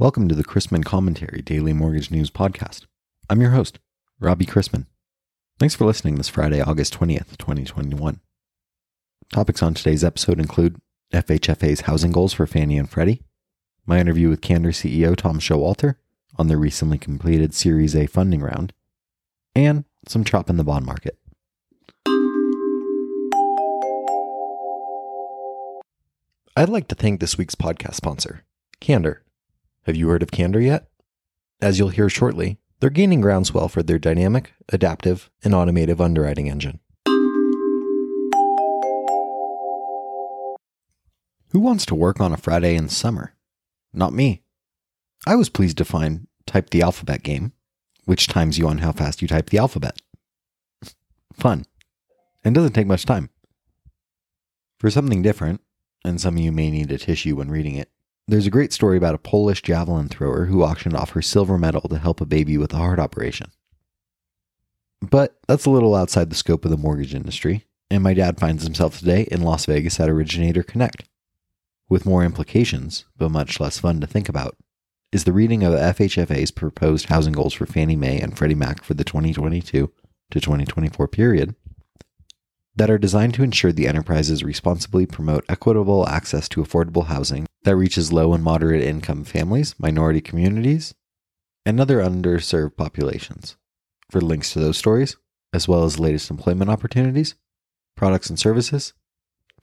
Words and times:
Welcome 0.00 0.28
to 0.28 0.34
the 0.34 0.44
Chrisman 0.44 0.82
Commentary 0.82 1.42
Daily 1.42 1.74
Mortgage 1.74 2.10
News 2.10 2.30
Podcast. 2.30 2.86
I'm 3.28 3.42
your 3.42 3.50
host, 3.50 3.78
Robbie 4.18 4.46
Chrisman. 4.46 4.86
Thanks 5.58 5.74
for 5.74 5.84
listening 5.84 6.14
this 6.14 6.30
Friday, 6.30 6.62
August 6.62 6.98
20th, 6.98 7.36
2021. 7.36 8.18
Topics 9.30 9.62
on 9.62 9.74
today's 9.74 10.02
episode 10.02 10.40
include 10.40 10.80
FHFA's 11.12 11.82
housing 11.82 12.12
goals 12.12 12.32
for 12.32 12.46
Fannie 12.46 12.78
and 12.78 12.88
Freddie, 12.88 13.20
my 13.84 14.00
interview 14.00 14.30
with 14.30 14.40
Candor 14.40 14.70
CEO 14.70 15.14
Tom 15.14 15.38
Showalter 15.38 15.96
on 16.38 16.48
their 16.48 16.56
recently 16.56 16.96
completed 16.96 17.52
Series 17.52 17.94
A 17.94 18.06
funding 18.06 18.40
round, 18.40 18.72
and 19.54 19.84
some 20.08 20.24
chop 20.24 20.48
in 20.48 20.56
the 20.56 20.64
bond 20.64 20.86
market. 20.86 21.18
I'd 26.56 26.70
like 26.70 26.88
to 26.88 26.94
thank 26.94 27.20
this 27.20 27.36
week's 27.36 27.54
podcast 27.54 27.96
sponsor, 27.96 28.46
Candor. 28.80 29.24
Have 29.86 29.96
you 29.96 30.08
heard 30.08 30.22
of 30.22 30.30
Candor 30.30 30.60
yet? 30.60 30.88
As 31.62 31.78
you'll 31.78 31.88
hear 31.88 32.08
shortly, 32.08 32.58
they're 32.80 32.90
gaining 32.90 33.20
groundswell 33.20 33.68
for 33.68 33.82
their 33.82 33.98
dynamic, 33.98 34.52
adaptive, 34.68 35.30
and 35.42 35.54
automative 35.54 36.00
underwriting 36.00 36.50
engine. 36.50 36.80
Who 41.50 41.60
wants 41.60 41.86
to 41.86 41.94
work 41.94 42.20
on 42.20 42.32
a 42.32 42.36
Friday 42.36 42.76
in 42.76 42.88
summer? 42.88 43.34
Not 43.92 44.12
me. 44.12 44.42
I 45.26 45.34
was 45.34 45.48
pleased 45.48 45.78
to 45.78 45.84
find 45.84 46.26
Type 46.46 46.70
the 46.70 46.82
Alphabet 46.82 47.22
game, 47.22 47.52
which 48.04 48.28
times 48.28 48.58
you 48.58 48.68
on 48.68 48.78
how 48.78 48.92
fast 48.92 49.20
you 49.20 49.28
type 49.28 49.50
the 49.50 49.58
alphabet. 49.58 50.00
Fun. 51.32 51.64
And 52.44 52.54
doesn't 52.54 52.72
take 52.72 52.86
much 52.86 53.04
time. 53.04 53.30
For 54.78 54.90
something 54.90 55.22
different, 55.22 55.60
and 56.04 56.20
some 56.20 56.36
of 56.36 56.42
you 56.42 56.52
may 56.52 56.70
need 56.70 56.90
a 56.92 56.98
tissue 56.98 57.36
when 57.36 57.50
reading 57.50 57.74
it, 57.74 57.90
there's 58.30 58.46
a 58.46 58.50
great 58.50 58.72
story 58.72 58.96
about 58.96 59.14
a 59.14 59.18
Polish 59.18 59.60
javelin 59.60 60.08
thrower 60.08 60.46
who 60.46 60.62
auctioned 60.62 60.94
off 60.94 61.10
her 61.10 61.22
silver 61.22 61.58
medal 61.58 61.82
to 61.82 61.98
help 61.98 62.20
a 62.20 62.26
baby 62.26 62.56
with 62.56 62.72
a 62.72 62.76
heart 62.76 63.00
operation. 63.00 63.50
But 65.00 65.38
that's 65.48 65.66
a 65.66 65.70
little 65.70 65.94
outside 65.94 66.30
the 66.30 66.36
scope 66.36 66.64
of 66.64 66.70
the 66.70 66.76
mortgage 66.76 67.14
industry, 67.14 67.64
and 67.90 68.04
my 68.04 68.14
dad 68.14 68.38
finds 68.38 68.62
himself 68.62 68.98
today 68.98 69.26
in 69.32 69.42
Las 69.42 69.66
Vegas 69.66 69.98
at 69.98 70.08
Originator 70.08 70.62
Connect. 70.62 71.04
With 71.88 72.06
more 72.06 72.22
implications, 72.22 73.04
but 73.16 73.30
much 73.30 73.58
less 73.58 73.80
fun 73.80 74.00
to 74.00 74.06
think 74.06 74.28
about, 74.28 74.56
is 75.10 75.24
the 75.24 75.32
reading 75.32 75.64
of 75.64 75.74
FHFA's 75.74 76.52
proposed 76.52 77.06
housing 77.08 77.32
goals 77.32 77.54
for 77.54 77.66
Fannie 77.66 77.96
Mae 77.96 78.20
and 78.20 78.38
Freddie 78.38 78.54
Mac 78.54 78.84
for 78.84 78.94
the 78.94 79.02
2022 79.02 79.90
to 80.30 80.40
2024 80.40 81.08
period 81.08 81.56
that 82.76 82.90
are 82.90 82.98
designed 82.98 83.34
to 83.34 83.42
ensure 83.42 83.72
the 83.72 83.88
enterprises 83.88 84.44
responsibly 84.44 85.06
promote 85.06 85.44
equitable 85.48 86.08
access 86.08 86.48
to 86.48 86.62
affordable 86.62 87.06
housing 87.06 87.46
that 87.64 87.76
reaches 87.76 88.12
low 88.12 88.32
and 88.32 88.42
moderate 88.42 88.82
income 88.82 89.24
families, 89.24 89.74
minority 89.78 90.20
communities, 90.20 90.94
and 91.66 91.80
other 91.80 91.98
underserved 91.98 92.76
populations. 92.76 93.56
For 94.10 94.20
links 94.20 94.52
to 94.52 94.60
those 94.60 94.78
stories, 94.78 95.16
as 95.52 95.68
well 95.68 95.84
as 95.84 96.00
latest 96.00 96.30
employment 96.30 96.70
opportunities, 96.70 97.34
products 97.96 98.30
and 98.30 98.38
services, 98.38 98.92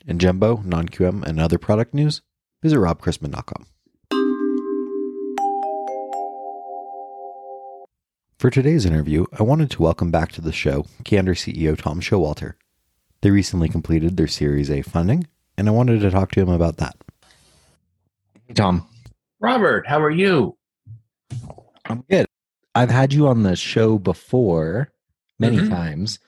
and 0.08 0.22
Jumbo, 0.22 0.62
non 0.64 0.88
QM, 0.88 1.24
and 1.24 1.40
other 1.40 1.58
product 1.58 1.94
news, 1.94 2.22
visit 2.62 2.78
robchrisman.com. 2.78 3.66
For 8.38 8.52
today's 8.52 8.86
interview, 8.86 9.26
I 9.38 9.42
wanted 9.42 9.72
to 9.72 9.82
welcome 9.82 10.12
back 10.12 10.32
to 10.34 10.42
the 10.42 10.52
show 10.52 10.86
Candor 11.04 11.34
CEO 11.34 11.76
Tom 11.76 12.00
Showalter. 12.00 12.54
They 13.22 13.32
recently 13.32 13.70
completed 13.70 14.18
their 14.18 14.28
Series 14.28 14.70
A 14.70 14.82
funding, 14.82 15.28
and 15.58 15.68
I 15.68 15.72
wanted 15.72 16.02
to 16.02 16.12
talk 16.12 16.32
to 16.32 16.42
him 16.42 16.50
about 16.50 16.78
that. 16.78 16.96
Hey, 18.48 18.54
Tom. 18.54 18.88
Robert, 19.40 19.88
how 19.88 20.02
are 20.02 20.12
you? 20.12 20.58
I'm 21.86 22.04
good. 22.10 22.26
I've 22.76 22.92
had 22.92 23.14
you 23.14 23.28
on 23.28 23.44
the 23.44 23.56
show 23.56 23.98
before 23.98 24.92
many 25.40 25.58
mm-hmm. 25.58 25.70
times, 25.70 26.20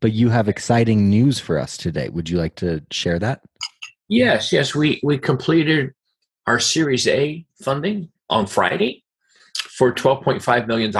but 0.00 0.12
you 0.12 0.28
have 0.28 0.48
exciting 0.48 1.08
news 1.08 1.38
for 1.38 1.58
us 1.58 1.76
today. 1.76 2.08
Would 2.08 2.28
you 2.28 2.38
like 2.38 2.54
to 2.56 2.82
share 2.90 3.18
that? 3.18 3.42
Yes, 4.08 4.52
yes. 4.52 4.74
We 4.74 5.00
we 5.02 5.18
completed 5.18 5.92
our 6.46 6.60
Series 6.60 7.08
A 7.08 7.44
funding 7.62 8.10
on 8.28 8.46
Friday 8.46 9.04
for 9.54 9.92
$12.5 9.92 10.66
million. 10.66 10.92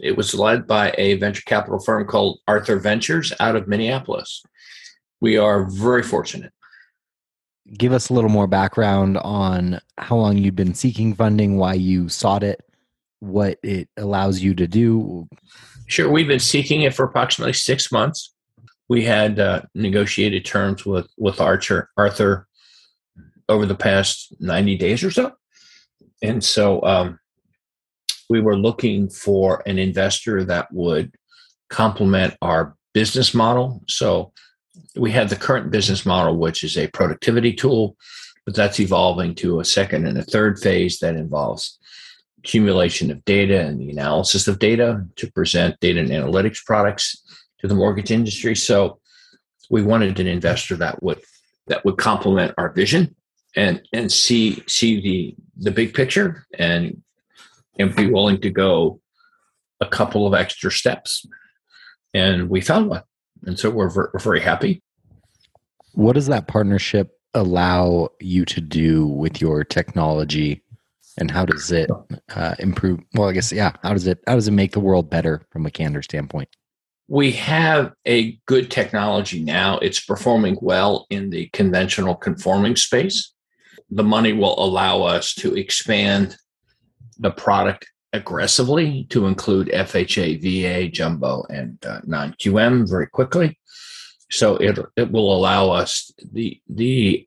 It 0.00 0.16
was 0.16 0.34
led 0.34 0.66
by 0.66 0.94
a 0.98 1.14
venture 1.14 1.42
capital 1.46 1.78
firm 1.78 2.06
called 2.06 2.40
Arthur 2.48 2.78
Ventures 2.78 3.32
out 3.40 3.56
of 3.56 3.68
Minneapolis. 3.68 4.42
We 5.20 5.36
are 5.36 5.64
very 5.64 6.02
fortunate. 6.02 6.52
Give 7.76 7.92
us 7.92 8.08
a 8.08 8.14
little 8.14 8.30
more 8.30 8.46
background 8.46 9.18
on 9.18 9.80
how 9.98 10.16
long 10.16 10.38
you've 10.38 10.56
been 10.56 10.74
seeking 10.74 11.14
funding, 11.14 11.58
why 11.58 11.74
you 11.74 12.08
sought 12.08 12.42
it, 12.42 12.62
what 13.20 13.58
it 13.62 13.88
allows 13.96 14.40
you 14.40 14.54
to 14.54 14.66
do. 14.66 15.28
Sure. 15.86 16.10
We've 16.10 16.28
been 16.28 16.38
seeking 16.38 16.82
it 16.82 16.94
for 16.94 17.04
approximately 17.04 17.52
six 17.52 17.92
months. 17.92 18.34
We 18.88 19.04
had 19.04 19.38
uh, 19.38 19.62
negotiated 19.74 20.44
terms 20.44 20.86
with, 20.86 21.08
with 21.18 21.40
Archer, 21.40 21.90
Arthur 21.96 22.46
over 23.48 23.66
the 23.66 23.74
past 23.74 24.34
90 24.40 24.76
days 24.76 25.04
or 25.04 25.10
so. 25.10 25.32
And 26.22 26.42
so 26.42 26.82
um, 26.82 27.18
we 28.28 28.40
were 28.40 28.56
looking 28.56 29.08
for 29.08 29.62
an 29.66 29.78
investor 29.78 30.44
that 30.44 30.72
would 30.72 31.14
complement 31.68 32.34
our 32.42 32.76
business 32.92 33.34
model. 33.34 33.82
So 33.88 34.32
we 34.96 35.10
have 35.12 35.30
the 35.30 35.36
current 35.36 35.70
business 35.70 36.04
model, 36.04 36.36
which 36.36 36.64
is 36.64 36.76
a 36.76 36.88
productivity 36.88 37.52
tool, 37.52 37.96
but 38.44 38.54
that's 38.54 38.80
evolving 38.80 39.34
to 39.36 39.60
a 39.60 39.64
second 39.64 40.06
and 40.06 40.18
a 40.18 40.22
third 40.22 40.58
phase 40.58 40.98
that 41.00 41.16
involves 41.16 41.78
accumulation 42.38 43.10
of 43.10 43.24
data 43.24 43.60
and 43.60 43.80
the 43.80 43.90
analysis 43.90 44.48
of 44.48 44.58
data 44.58 45.04
to 45.16 45.30
present 45.32 45.78
data 45.80 46.00
and 46.00 46.10
analytics 46.10 46.64
products 46.64 47.22
to 47.58 47.68
the 47.68 47.74
mortgage 47.74 48.10
industry. 48.10 48.54
So 48.54 49.00
we 49.70 49.82
wanted 49.82 50.18
an 50.20 50.26
investor 50.26 50.76
that 50.76 51.02
would 51.02 51.20
that 51.66 51.84
would 51.84 51.98
complement 51.98 52.54
our 52.56 52.70
vision 52.70 53.14
and 53.54 53.82
and 53.92 54.10
see 54.10 54.62
see 54.66 55.00
the 55.00 55.34
the 55.56 55.70
big 55.70 55.94
picture 55.94 56.46
and 56.58 57.02
and 57.78 57.94
be 57.94 58.10
willing 58.10 58.40
to 58.40 58.50
go 58.50 59.00
a 59.80 59.86
couple 59.86 60.26
of 60.26 60.34
extra 60.34 60.70
steps. 60.70 61.26
And 62.14 62.48
we 62.48 62.60
found 62.60 62.88
one. 62.88 63.02
And 63.44 63.58
so 63.58 63.70
we're, 63.70 63.94
we're 63.94 64.18
very 64.18 64.40
happy. 64.40 64.82
What 65.92 66.14
does 66.14 66.26
that 66.26 66.48
partnership 66.48 67.18
allow 67.34 68.10
you 68.20 68.44
to 68.46 68.60
do 68.60 69.06
with 69.06 69.40
your 69.40 69.64
technology? 69.64 70.62
And 71.18 71.30
how 71.30 71.44
does 71.44 71.72
it 71.72 71.90
uh, 72.34 72.54
improve? 72.58 73.00
Well, 73.14 73.28
I 73.28 73.32
guess, 73.32 73.52
yeah. 73.52 73.72
How 73.82 73.92
does 73.92 74.06
it, 74.06 74.20
how 74.26 74.34
does 74.34 74.48
it 74.48 74.52
make 74.52 74.72
the 74.72 74.80
world 74.80 75.10
better 75.10 75.46
from 75.50 75.66
a 75.66 75.70
Candor 75.70 76.02
standpoint? 76.02 76.48
We 77.08 77.32
have 77.32 77.92
a 78.06 78.38
good 78.46 78.70
technology 78.70 79.42
now. 79.42 79.78
It's 79.78 79.98
performing 79.98 80.58
well 80.60 81.06
in 81.10 81.30
the 81.30 81.48
conventional 81.54 82.14
conforming 82.14 82.76
space. 82.76 83.32
The 83.90 84.04
money 84.04 84.34
will 84.34 84.62
allow 84.62 85.02
us 85.02 85.34
to 85.36 85.56
expand 85.56 86.36
the 87.18 87.30
product 87.30 87.90
aggressively 88.12 89.04
to 89.10 89.26
include 89.26 89.68
FHA, 89.68 90.40
VA, 90.40 90.88
jumbo, 90.88 91.44
and 91.50 91.84
uh, 91.84 92.00
non 92.04 92.32
QM 92.34 92.88
very 92.88 93.06
quickly. 93.06 93.58
So 94.30 94.56
it 94.56 94.78
it 94.96 95.10
will 95.10 95.34
allow 95.34 95.70
us 95.70 96.10
the 96.32 96.60
the 96.68 97.26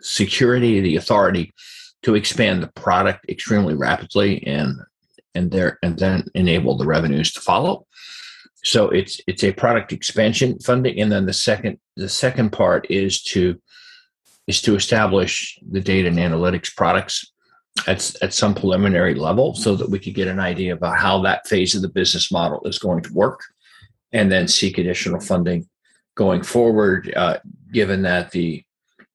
security, 0.00 0.80
the 0.80 0.96
authority 0.96 1.54
to 2.02 2.14
expand 2.14 2.62
the 2.62 2.68
product 2.68 3.28
extremely 3.28 3.74
rapidly 3.74 4.46
and 4.46 4.78
and 5.34 5.50
there 5.50 5.78
and 5.82 5.98
then 5.98 6.26
enable 6.34 6.76
the 6.76 6.86
revenues 6.86 7.32
to 7.32 7.40
follow. 7.40 7.86
So 8.62 8.88
it's 8.88 9.20
it's 9.26 9.44
a 9.44 9.52
product 9.52 9.92
expansion 9.92 10.58
funding, 10.58 11.00
and 11.00 11.10
then 11.10 11.26
the 11.26 11.32
second 11.32 11.78
the 11.96 12.08
second 12.08 12.50
part 12.50 12.86
is 12.90 13.22
to 13.24 13.60
is 14.46 14.60
to 14.62 14.74
establish 14.74 15.58
the 15.70 15.80
data 15.80 16.08
and 16.08 16.18
analytics 16.18 16.74
products 16.74 17.32
at, 17.86 18.14
at 18.22 18.32
some 18.32 18.54
preliminary 18.54 19.14
level 19.14 19.54
so 19.54 19.74
that 19.74 19.90
we 19.90 19.98
could 19.98 20.14
get 20.14 20.28
an 20.28 20.40
idea 20.40 20.72
about 20.72 20.98
how 20.98 21.20
that 21.22 21.46
phase 21.46 21.74
of 21.74 21.82
the 21.82 21.88
business 21.88 22.30
model 22.30 22.60
is 22.64 22.78
going 22.78 23.02
to 23.02 23.12
work 23.12 23.40
and 24.12 24.30
then 24.30 24.48
seek 24.48 24.78
additional 24.78 25.20
funding 25.20 25.68
going 26.14 26.42
forward, 26.42 27.12
uh, 27.16 27.38
given 27.72 28.02
that 28.02 28.30
the 28.30 28.64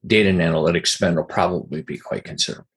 data 0.06 0.30
and 0.30 0.40
analytics 0.40 0.88
spend 0.88 1.16
will 1.16 1.24
probably 1.24 1.82
be 1.82 1.98
quite 1.98 2.24
considerable. 2.24 2.68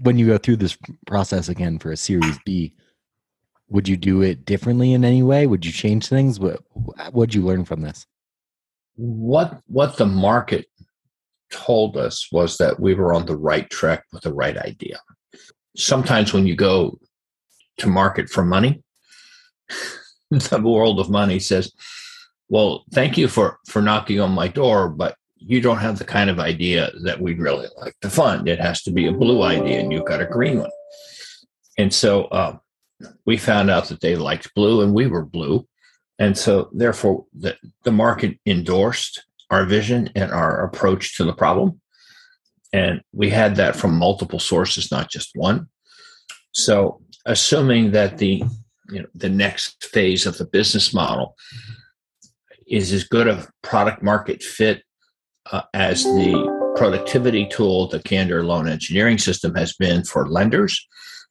When 0.00 0.18
you 0.18 0.26
go 0.26 0.38
through 0.38 0.56
this 0.56 0.76
process 1.06 1.48
again 1.48 1.78
for 1.78 1.92
a 1.92 1.96
Series 1.96 2.38
B, 2.44 2.74
would 3.68 3.88
you 3.88 3.96
do 3.96 4.22
it 4.22 4.44
differently 4.44 4.92
in 4.92 5.04
any 5.04 5.22
way? 5.22 5.46
Would 5.46 5.64
you 5.64 5.72
change 5.72 6.08
things? 6.08 6.38
What 6.38 6.60
would 7.12 7.34
you 7.34 7.42
learn 7.42 7.64
from 7.64 7.80
this? 7.80 8.06
What 8.96 9.60
what 9.66 9.96
the 9.96 10.06
market 10.06 10.66
told 11.54 11.96
us 11.96 12.28
was 12.32 12.58
that 12.58 12.80
we 12.80 12.94
were 12.94 13.14
on 13.14 13.26
the 13.26 13.36
right 13.36 13.70
track 13.70 14.04
with 14.12 14.24
the 14.24 14.34
right 14.34 14.56
idea. 14.56 14.98
Sometimes 15.76 16.32
when 16.32 16.46
you 16.46 16.56
go 16.56 16.98
to 17.78 17.86
market 17.86 18.28
for 18.28 18.44
money, 18.44 18.82
the 20.30 20.60
world 20.60 20.98
of 20.98 21.08
money 21.08 21.38
says, 21.38 21.72
"Well, 22.48 22.84
thank 22.92 23.16
you 23.16 23.28
for 23.28 23.58
for 23.68 23.80
knocking 23.80 24.20
on 24.20 24.32
my 24.32 24.48
door, 24.48 24.88
but 24.88 25.16
you 25.36 25.60
don't 25.60 25.78
have 25.78 25.98
the 25.98 26.04
kind 26.04 26.30
of 26.30 26.40
idea 26.40 26.90
that 27.02 27.20
we'd 27.20 27.38
really 27.38 27.68
like 27.76 27.94
to 28.00 28.10
fund. 28.10 28.48
It 28.48 28.60
has 28.60 28.82
to 28.82 28.90
be 28.90 29.06
a 29.06 29.12
blue 29.12 29.42
idea, 29.42 29.80
and 29.80 29.92
you've 29.92 30.06
got 30.06 30.22
a 30.22 30.26
green 30.26 30.58
one. 30.58 30.70
And 31.78 31.92
so 31.92 32.24
uh, 32.26 32.56
we 33.26 33.36
found 33.36 33.70
out 33.70 33.88
that 33.88 34.00
they 34.00 34.16
liked 34.16 34.54
blue, 34.54 34.82
and 34.82 34.94
we 34.94 35.06
were 35.06 35.24
blue. 35.24 35.66
And 36.18 36.38
so, 36.38 36.70
therefore, 36.72 37.26
the, 37.34 37.56
the 37.82 37.92
market 37.92 38.38
endorsed 38.46 39.24
our 39.54 39.64
vision 39.64 40.10
and 40.14 40.32
our 40.32 40.64
approach 40.64 41.16
to 41.16 41.24
the 41.24 41.32
problem. 41.32 41.80
And 42.72 43.00
we 43.12 43.30
had 43.30 43.56
that 43.56 43.76
from 43.76 43.96
multiple 43.96 44.40
sources, 44.40 44.90
not 44.90 45.08
just 45.08 45.30
one. 45.34 45.68
So, 46.52 47.00
assuming 47.24 47.92
that 47.92 48.18
the 48.18 48.42
you 48.90 49.00
know 49.00 49.06
the 49.14 49.28
next 49.28 49.84
phase 49.84 50.26
of 50.26 50.36
the 50.38 50.44
business 50.44 50.92
model 50.92 51.36
is 52.66 52.92
as 52.92 53.04
good 53.04 53.28
a 53.28 53.46
product 53.62 54.02
market 54.02 54.42
fit 54.42 54.82
uh, 55.52 55.62
as 55.72 56.02
the 56.04 56.72
productivity 56.76 57.46
tool 57.46 57.86
the 57.86 58.00
Candor 58.00 58.44
Loan 58.44 58.68
Engineering 58.68 59.18
System 59.18 59.54
has 59.54 59.74
been 59.74 60.02
for 60.04 60.28
lenders, 60.28 60.86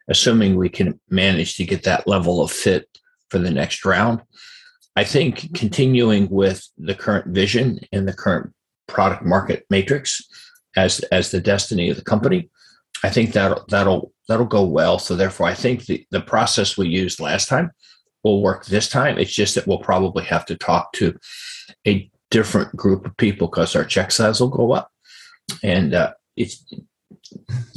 assuming 0.09 0.55
we 0.55 0.69
can 0.69 0.99
manage 1.09 1.55
to 1.55 1.65
get 1.65 1.83
that 1.83 2.07
level 2.07 2.41
of 2.41 2.51
fit 2.51 2.87
for 3.29 3.39
the 3.39 3.51
next 3.51 3.83
round. 3.83 4.21
I 4.95 5.03
think 5.03 5.55
continuing 5.55 6.29
with 6.29 6.67
the 6.77 6.95
current 6.95 7.27
vision 7.27 7.79
and 7.91 8.07
the 8.07 8.13
current 8.13 8.53
product 8.87 9.23
market 9.23 9.65
matrix 9.69 10.21
as 10.75 10.99
as 11.11 11.31
the 11.31 11.41
destiny 11.41 11.89
of 11.89 11.97
the 11.97 12.03
company, 12.03 12.49
I 13.03 13.09
think 13.09 13.33
that 13.33 13.67
that'll 13.69 14.11
that'll 14.27 14.45
go 14.45 14.63
well. 14.63 14.99
So 14.99 15.15
therefore, 15.15 15.47
I 15.47 15.53
think 15.53 15.85
the 15.85 16.05
the 16.11 16.21
process 16.21 16.77
we 16.77 16.87
used 16.87 17.19
last 17.19 17.47
time 17.47 17.71
will 18.23 18.41
work 18.41 18.65
this 18.65 18.87
time. 18.87 19.17
It's 19.17 19.33
just 19.33 19.55
that 19.55 19.67
we'll 19.67 19.79
probably 19.79 20.23
have 20.25 20.45
to 20.45 20.55
talk 20.55 20.93
to 20.93 21.17
a 21.87 22.09
different 22.31 22.75
group 22.75 23.05
of 23.05 23.17
people 23.17 23.47
because 23.47 23.75
our 23.75 23.83
check 23.83 24.11
size 24.11 24.39
will 24.39 24.49
go 24.49 24.73
up, 24.73 24.91
and 25.63 25.93
uh, 25.93 26.13
it's 26.35 26.63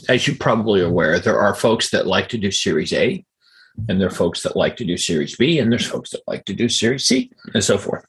as 0.09 0.27
you 0.27 0.35
probably 0.35 0.81
are 0.81 0.87
aware, 0.87 1.19
there 1.19 1.39
are 1.39 1.55
folks 1.55 1.91
that 1.91 2.07
like 2.07 2.29
to 2.29 2.39
do 2.39 2.51
Series 2.51 2.93
A 2.93 3.25
and 3.89 4.01
there 4.01 4.09
are 4.09 4.11
folks 4.11 4.43
that 4.43 4.57
like 4.57 4.77
to 4.77 4.85
do 4.85 4.97
Series 4.97 5.37
B, 5.37 5.59
and 5.59 5.71
there's 5.71 5.87
folks 5.87 6.11
that 6.11 6.23
like 6.27 6.45
to 6.47 6.55
do 6.55 6.69
Series 6.69 7.07
C, 7.07 7.31
and 7.55 7.63
so 7.63 7.79
forth. 7.79 8.05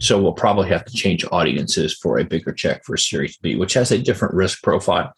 So 0.00 0.20
we'll 0.20 0.32
probably 0.32 0.68
have 0.68 0.84
to 0.84 0.92
change 0.92 1.24
audiences 1.32 1.94
for 1.94 2.18
a 2.18 2.24
bigger 2.24 2.52
check 2.52 2.84
for 2.84 2.96
Series 2.96 3.36
B, 3.36 3.56
which 3.56 3.74
has 3.74 3.90
a 3.90 3.98
different 3.98 4.34
risk 4.34 4.62
profile. 4.62 5.12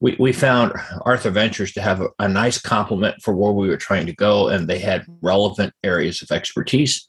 We, 0.00 0.16
we 0.18 0.32
found 0.32 0.72
Arthur 1.02 1.30
Ventures 1.30 1.72
to 1.72 1.82
have 1.82 2.00
a, 2.00 2.08
a 2.18 2.28
nice 2.28 2.60
complement 2.60 3.22
for 3.22 3.34
where 3.34 3.52
we 3.52 3.68
were 3.68 3.76
trying 3.76 4.06
to 4.06 4.14
go, 4.14 4.48
and 4.48 4.66
they 4.66 4.78
had 4.78 5.04
relevant 5.20 5.72
areas 5.82 6.22
of 6.22 6.30
expertise. 6.30 7.06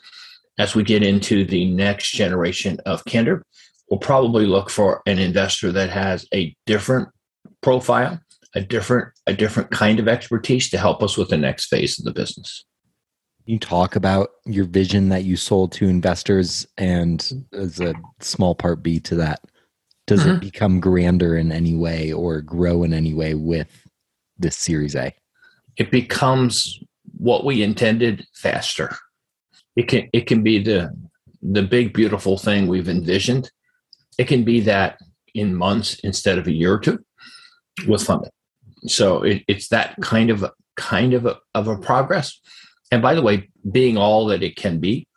As 0.57 0.75
we 0.75 0.83
get 0.83 1.03
into 1.03 1.45
the 1.45 1.69
next 1.71 2.11
generation 2.11 2.79
of 2.85 3.03
Candor 3.05 3.43
we'll 3.89 3.99
probably 3.99 4.45
look 4.45 4.69
for 4.69 5.01
an 5.05 5.19
investor 5.19 5.71
that 5.71 5.89
has 5.89 6.25
a 6.33 6.55
different 6.65 7.09
profile 7.61 8.19
a 8.55 8.61
different 8.61 9.09
a 9.27 9.33
different 9.33 9.69
kind 9.69 9.99
of 9.99 10.07
expertise 10.07 10.69
to 10.69 10.77
help 10.77 11.03
us 11.03 11.17
with 11.17 11.29
the 11.29 11.37
next 11.37 11.65
phase 11.65 11.99
of 11.99 12.05
the 12.05 12.13
business. 12.13 12.65
You 13.45 13.59
talk 13.59 13.95
about 13.95 14.29
your 14.45 14.65
vision 14.65 15.09
that 15.09 15.23
you 15.23 15.37
sold 15.37 15.71
to 15.73 15.87
investors 15.87 16.65
and 16.77 17.45
as 17.53 17.79
a 17.79 17.93
small 18.19 18.55
part 18.55 18.81
b 18.81 18.99
to 19.01 19.15
that? 19.15 19.41
Does 20.07 20.21
mm-hmm. 20.21 20.31
it 20.31 20.39
become 20.39 20.79
grander 20.79 21.37
in 21.37 21.51
any 21.51 21.75
way 21.75 22.11
or 22.11 22.41
grow 22.41 22.83
in 22.83 22.93
any 22.93 23.13
way 23.13 23.35
with 23.35 23.85
this 24.37 24.57
series 24.57 24.95
a? 24.95 25.13
It 25.77 25.91
becomes 25.91 26.79
what 27.17 27.43
we 27.45 27.61
intended 27.61 28.25
faster. 28.33 28.95
It 29.75 29.87
can 29.89 30.09
it 30.13 30.27
can 30.27 30.41
be 30.41 30.63
the 30.63 30.95
the 31.41 31.63
big 31.63 31.93
beautiful 31.93 32.37
thing 32.37 32.67
we've 32.67 32.89
envisioned. 32.89 33.51
It 34.17 34.27
can 34.27 34.43
be 34.43 34.61
that 34.61 34.97
in 35.33 35.53
months 35.53 35.99
instead 35.99 36.37
of 36.37 36.47
a 36.47 36.51
year 36.51 36.73
or 36.73 36.79
two 36.79 37.03
with 37.87 38.01
funding 38.01 38.31
so 38.89 39.23
it, 39.23 39.43
it's 39.47 39.69
that 39.69 39.95
kind 40.01 40.29
of 40.29 40.45
kind 40.75 41.13
of 41.13 41.25
a, 41.25 41.37
of 41.53 41.67
a 41.67 41.77
progress. 41.77 42.39
And 42.91 43.01
by 43.01 43.13
the 43.13 43.21
way, 43.21 43.49
being 43.71 43.97
all 43.97 44.25
that 44.27 44.43
it 44.43 44.55
can 44.55 44.79
be, 44.79 45.07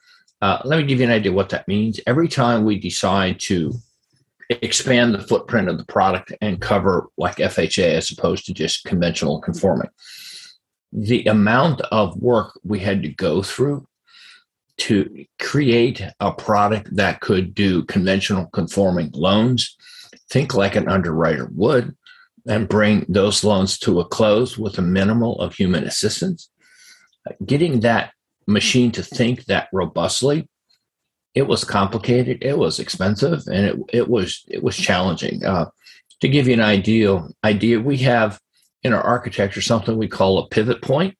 uh, 0.41 0.61
let 0.65 0.79
me 0.79 0.85
give 0.85 1.01
you 1.01 1.07
an 1.07 1.13
idea 1.13 1.33
what 1.33 1.51
that 1.51 1.69
means. 1.69 2.01
Every 2.07 2.29
time 2.29 2.65
we 2.65 2.79
decide 2.79 3.41
to 3.41 3.75
expand 4.49 5.15
the 5.15 5.23
footprint 5.23 5.69
of 5.69 5.79
the 5.79 5.85
product 5.85 6.33
and 6.41 6.61
cover 6.61 7.09
like 7.19 7.37
FHA 7.37 7.95
as 7.95 8.11
opposed 8.11 8.47
to 8.47 8.55
just 8.55 8.85
conventional 8.85 9.41
conforming, 9.41 9.91
the 10.93 11.25
amount 11.27 11.81
of 11.93 12.17
work 12.17 12.59
we 12.65 12.79
had 12.79 13.03
to 13.03 13.09
go 13.09 13.43
through 13.43 13.87
to 14.79 15.27
create 15.41 16.03
a 16.21 16.33
product 16.33 16.95
that 16.95 17.21
could 17.21 17.53
do 17.53 17.85
conventional 17.85 18.47
conforming 18.47 19.11
loans, 19.13 19.77
think 20.31 20.55
like 20.55 20.77
an 20.77 20.89
underwriter 20.89 21.51
would, 21.55 21.97
and 22.49 22.69
bring 22.69 23.05
those 23.09 23.45
loans 23.45 23.79
to 23.79 24.01
a 24.01 24.05
close 24.05 24.57
with 24.57 24.79
a 24.79 24.83
minimal 24.83 25.39
of 25.41 25.55
human 25.55 25.85
assistance. 25.85 26.51
Getting 27.45 27.81
that 27.81 28.13
machine 28.47 28.91
to 28.93 29.03
think 29.03 29.45
that 29.45 29.69
robustly, 29.73 30.49
it 31.35 31.47
was 31.47 31.63
complicated, 31.63 32.43
it 32.43 32.57
was 32.57 32.81
expensive, 32.81 33.43
and 33.47 33.67
it, 33.67 33.77
it 33.93 34.09
was 34.09 34.45
it 34.49 34.63
was 34.63 34.77
challenging. 34.77 35.45
Uh, 35.45 35.67
to 36.21 36.29
give 36.29 36.49
you 36.49 36.55
an 36.55 36.61
idea, 36.61 37.23
idea, 37.45 37.79
we 37.79 37.99
have 37.99 38.41
in 38.83 38.95
our 38.95 39.03
architecture 39.03 39.61
something 39.61 39.97
we 39.97 40.09
call 40.09 40.39
a 40.39 40.49
pivot 40.49 40.81
point. 40.81 41.17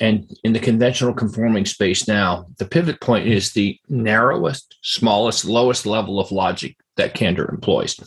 And 0.00 0.32
in 0.42 0.54
the 0.54 0.60
conventional 0.60 1.12
conforming 1.12 1.66
space 1.66 2.08
now, 2.08 2.46
the 2.58 2.64
pivot 2.64 3.00
point 3.00 3.28
is 3.28 3.52
the 3.52 3.78
narrowest, 3.88 4.76
smallest, 4.82 5.44
lowest 5.44 5.84
level 5.84 6.18
of 6.18 6.32
logic 6.32 6.76
that 6.96 7.14
Candor 7.14 7.48
employs 7.50 8.00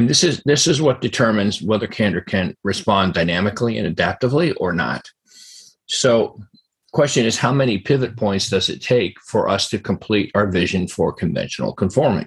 and 0.00 0.08
this 0.08 0.24
is 0.24 0.42
this 0.46 0.66
is 0.66 0.80
what 0.80 1.02
determines 1.02 1.60
whether 1.60 1.86
Candor 1.86 2.22
can 2.22 2.56
respond 2.64 3.12
dynamically 3.12 3.76
and 3.76 3.94
adaptively 3.94 4.54
or 4.56 4.72
not. 4.72 5.06
So 5.88 6.40
question 6.94 7.26
is 7.26 7.36
how 7.36 7.52
many 7.52 7.76
pivot 7.76 8.16
points 8.16 8.48
does 8.48 8.70
it 8.70 8.80
take 8.80 9.20
for 9.20 9.46
us 9.46 9.68
to 9.68 9.78
complete 9.78 10.30
our 10.34 10.50
vision 10.50 10.88
for 10.88 11.12
conventional 11.12 11.74
conforming? 11.74 12.24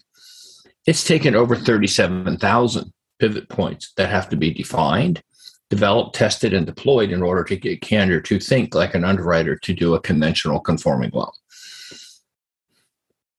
It's 0.85 1.03
taken 1.03 1.33
over 1.33 1.55
37,000 1.55 2.93
pivot 3.17 3.49
points 3.49 3.91
that 3.97 4.11
have 4.11 4.29
to 4.29 4.35
be 4.35 4.53
defined, 4.53 5.23
developed, 5.71 6.13
tested, 6.13 6.53
and 6.53 6.67
deployed 6.67 7.09
in 7.09 7.23
order 7.23 7.43
to 7.45 7.55
get 7.55 7.81
Candor 7.81 8.21
to 8.21 8.39
think 8.39 8.75
like 8.75 8.93
an 8.93 9.03
underwriter 9.03 9.55
to 9.55 9.73
do 9.73 9.95
a 9.95 9.99
conventional 9.99 10.59
conforming 10.59 11.09
loan. 11.11 11.31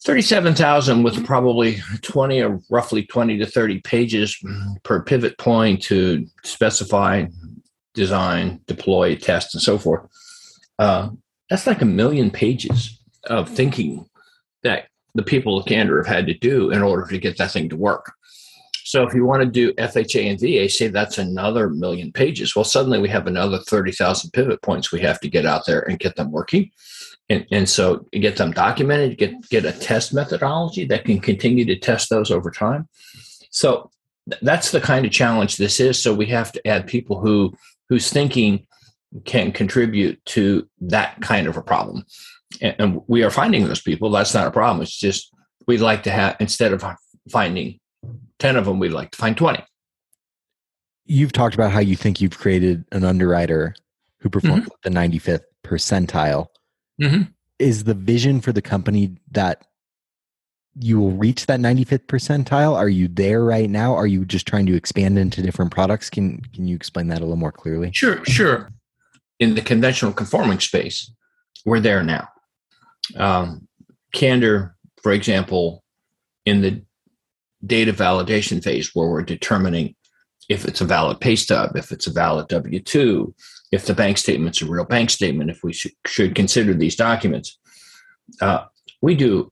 37,000 0.04 1.02
with 1.02 1.24
probably 1.24 1.80
20 2.02 2.42
or 2.42 2.60
roughly 2.70 3.04
20 3.06 3.38
to 3.38 3.46
30 3.46 3.80
pages 3.80 4.38
per 4.82 5.02
pivot 5.02 5.36
point 5.38 5.82
to 5.82 6.26
specify, 6.42 7.24
design, 7.94 8.60
deploy, 8.66 9.16
test, 9.16 9.54
and 9.54 9.62
so 9.62 9.78
forth. 9.78 10.06
Uh, 10.78 11.08
that's 11.48 11.66
like 11.66 11.80
a 11.80 11.86
million 11.86 12.30
pages 12.30 13.00
of 13.30 13.48
thinking 13.48 14.04
that 14.62 14.88
the 15.14 15.22
people 15.22 15.58
of 15.58 15.66
Candor 15.66 16.02
have 16.02 16.14
had 16.14 16.26
to 16.26 16.34
do 16.34 16.70
in 16.70 16.82
order 16.82 17.06
to 17.06 17.18
get 17.18 17.38
that 17.38 17.52
thing 17.52 17.70
to 17.70 17.76
work. 17.76 18.12
So 18.84 19.04
if 19.04 19.14
you 19.14 19.24
want 19.24 19.42
to 19.42 19.48
do 19.48 19.72
FHA 19.74 20.30
and 20.30 20.38
VA, 20.38 20.68
say 20.68 20.88
that's 20.88 21.16
another 21.16 21.70
million 21.70 22.12
pages. 22.12 22.54
Well, 22.54 22.64
suddenly 22.64 22.98
we 22.98 23.08
have 23.08 23.26
another 23.26 23.58
30,000 23.58 24.30
pivot 24.32 24.60
points 24.60 24.92
we 24.92 25.00
have 25.00 25.18
to 25.20 25.28
get 25.30 25.46
out 25.46 25.64
there 25.66 25.80
and 25.80 25.98
get 25.98 26.16
them 26.16 26.30
working. 26.30 26.70
And, 27.30 27.46
and 27.50 27.68
so 27.68 28.06
get 28.12 28.36
them 28.36 28.50
documented, 28.50 29.16
get, 29.16 29.48
get 29.48 29.64
a 29.64 29.72
test 29.72 30.12
methodology 30.12 30.84
that 30.86 31.04
can 31.06 31.20
continue 31.20 31.64
to 31.64 31.76
test 31.76 32.10
those 32.10 32.30
over 32.30 32.50
time. 32.50 32.88
So 33.50 33.90
that's 34.42 34.70
the 34.70 34.80
kind 34.80 35.06
of 35.06 35.12
challenge 35.12 35.56
this 35.56 35.80
is. 35.80 36.02
So 36.02 36.12
we 36.14 36.26
have 36.26 36.52
to 36.52 36.66
add 36.66 36.86
people 36.86 37.20
who 37.20 37.54
whose 37.88 38.10
thinking 38.10 38.66
can 39.24 39.52
contribute 39.52 40.24
to 40.24 40.68
that 40.80 41.20
kind 41.20 41.46
of 41.46 41.56
a 41.56 41.62
problem. 41.62 42.04
And, 42.60 42.76
and 42.78 43.00
we 43.06 43.22
are 43.22 43.30
finding 43.30 43.64
those 43.64 43.80
people. 43.80 44.10
That's 44.10 44.34
not 44.34 44.46
a 44.46 44.50
problem. 44.50 44.82
It's 44.82 44.98
just 44.98 45.32
we'd 45.66 45.80
like 45.80 46.02
to 46.04 46.10
have 46.10 46.36
instead 46.40 46.72
of 46.72 46.84
finding 47.30 47.78
10 48.38 48.56
of 48.56 48.64
them, 48.64 48.78
we'd 48.78 48.90
like 48.90 49.10
to 49.12 49.18
find 49.18 49.36
20. 49.36 49.64
You've 51.06 51.32
talked 51.32 51.54
about 51.54 51.70
how 51.70 51.80
you 51.80 51.96
think 51.96 52.20
you've 52.20 52.38
created 52.38 52.84
an 52.92 53.04
underwriter 53.04 53.74
who 54.20 54.30
performs 54.30 54.64
mm-hmm. 54.64 54.92
the 54.92 55.18
95th 55.18 55.42
percentile. 55.64 56.46
Mm-hmm. 57.00 57.22
Is 57.58 57.84
the 57.84 57.94
vision 57.94 58.40
for 58.40 58.52
the 58.52 58.62
company 58.62 59.16
that 59.30 59.64
you 60.76 60.98
will 60.98 61.12
reach 61.12 61.46
that 61.46 61.60
95th 61.60 62.06
percentile? 62.06 62.74
Are 62.74 62.88
you 62.88 63.08
there 63.08 63.44
right 63.44 63.70
now? 63.70 63.94
Are 63.94 64.06
you 64.06 64.24
just 64.24 64.46
trying 64.46 64.66
to 64.66 64.74
expand 64.74 65.18
into 65.18 65.42
different 65.42 65.70
products? 65.70 66.10
Can 66.10 66.40
can 66.52 66.66
you 66.66 66.74
explain 66.74 67.08
that 67.08 67.18
a 67.18 67.24
little 67.24 67.36
more 67.36 67.52
clearly? 67.52 67.90
Sure, 67.92 68.24
sure. 68.24 68.72
In 69.38 69.54
the 69.54 69.62
conventional 69.62 70.12
conforming 70.12 70.60
space, 70.60 71.12
we're 71.64 71.80
there 71.80 72.02
now. 72.02 72.28
Um, 73.16 73.68
Candor, 74.12 74.76
for 75.02 75.12
example, 75.12 75.82
in 76.44 76.60
the 76.60 76.84
data 77.64 77.92
validation 77.92 78.62
phase 78.62 78.90
where 78.94 79.08
we're 79.08 79.22
determining 79.22 79.94
if 80.48 80.64
it's 80.64 80.80
a 80.80 80.84
valid 80.84 81.20
pay 81.20 81.36
stub, 81.36 81.76
if 81.76 81.92
it's 81.92 82.06
a 82.06 82.12
valid 82.12 82.48
W 82.48 82.80
2, 82.80 83.34
if 83.72 83.86
the 83.86 83.94
bank 83.94 84.18
statement's 84.18 84.62
a 84.62 84.66
real 84.66 84.84
bank 84.84 85.10
statement, 85.10 85.50
if 85.50 85.62
we 85.62 85.72
should, 85.72 85.92
should 86.06 86.34
consider 86.34 86.74
these 86.74 86.96
documents. 86.96 87.58
Uh, 88.40 88.64
we 89.00 89.14
do 89.14 89.50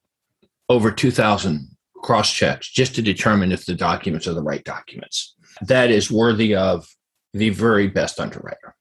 over 0.69 0.91
2,000 0.91 1.69
cross 1.97 2.33
checks 2.33 2.69
just 2.69 2.95
to 2.95 3.03
determine 3.03 3.53
if 3.53 3.67
the 3.67 3.75
documents 3.75 4.27
are 4.27 4.35
the 4.35 4.43
right 4.43 4.65
documents. 4.65 5.35
That 5.63 5.91
is 5.91 6.11
worthy 6.11 6.55
of 6.55 6.87
the 7.33 7.51
very 7.51 7.87
best 7.87 8.21
underwriter. 8.21 8.75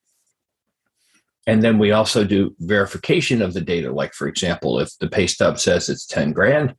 And 1.48 1.64
then 1.64 1.80
we 1.80 1.92
also 1.92 2.24
do 2.24 2.56
verification 2.60 3.42
of 3.42 3.54
the 3.54 3.62
data. 3.62 3.92
Like, 3.92 4.14
for 4.14 4.28
example, 4.28 4.80
if 4.80 4.98
the 5.00 5.08
pay 5.08 5.28
stub 5.28 5.60
says 5.60 5.90
it's 5.90 6.06
10 6.06 6.34
grand 6.34 6.76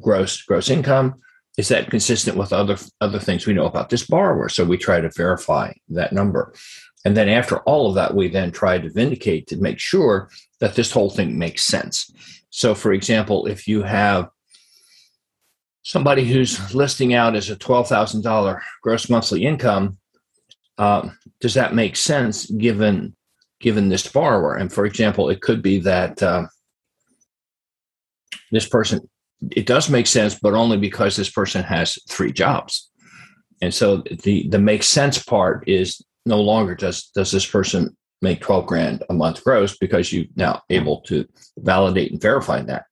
gross 0.00 0.42
gross 0.42 0.70
income, 0.70 1.20
is 1.58 1.68
that 1.68 1.90
consistent 1.90 2.36
with 2.36 2.52
other 2.52 2.78
other 3.00 3.18
things 3.18 3.46
we 3.46 3.52
know 3.52 3.66
about 3.66 3.90
this 3.90 4.06
borrower? 4.06 4.48
So 4.48 4.64
we 4.64 4.78
try 4.78 5.00
to 5.00 5.10
verify 5.14 5.72
that 5.90 6.12
number. 6.12 6.54
And 7.04 7.16
then 7.16 7.28
after 7.28 7.58
all 7.60 7.88
of 7.88 7.94
that, 7.96 8.14
we 8.14 8.28
then 8.28 8.52
try 8.52 8.78
to 8.78 8.90
vindicate 8.90 9.48
to 9.48 9.56
make 9.56 9.78
sure 9.78 10.30
that 10.60 10.74
this 10.76 10.92
whole 10.92 11.10
thing 11.10 11.38
makes 11.38 11.64
sense. 11.64 12.10
So, 12.50 12.74
for 12.74 12.92
example, 12.92 13.46
if 13.46 13.66
you 13.66 13.82
have 13.82 14.28
somebody 15.82 16.24
who's 16.24 16.74
listing 16.74 17.12
out 17.12 17.34
as 17.34 17.50
a 17.50 17.56
$12,000 17.56 18.60
gross 18.82 19.10
monthly 19.10 19.44
income, 19.44 19.98
uh, 20.78 21.08
does 21.40 21.54
that 21.54 21.74
make 21.74 21.96
sense 21.96 22.46
given 22.46 23.16
given 23.60 23.88
this 23.88 24.06
borrower? 24.06 24.54
And 24.54 24.72
for 24.72 24.86
example, 24.86 25.28
it 25.28 25.40
could 25.40 25.62
be 25.62 25.80
that 25.80 26.22
uh, 26.22 26.46
this 28.50 28.68
person 28.68 29.08
it 29.50 29.66
does 29.66 29.90
make 29.90 30.06
sense, 30.06 30.38
but 30.38 30.54
only 30.54 30.76
because 30.76 31.16
this 31.16 31.30
person 31.30 31.62
has 31.64 31.98
three 32.08 32.32
jobs. 32.32 32.90
And 33.60 33.72
so 33.72 33.98
the 33.98 34.48
the 34.48 34.58
make 34.58 34.82
sense 34.82 35.22
part 35.22 35.68
is 35.68 36.02
no 36.26 36.40
longer 36.40 36.74
does 36.74 37.10
does 37.14 37.30
this 37.30 37.46
person 37.46 37.96
make 38.20 38.40
12 38.40 38.66
grand 38.66 39.02
a 39.10 39.14
month 39.14 39.42
gross 39.42 39.76
because 39.76 40.12
you 40.12 40.28
now 40.36 40.62
able 40.70 41.00
to 41.02 41.26
validate 41.58 42.12
and 42.12 42.22
verify 42.22 42.62
that. 42.62 42.84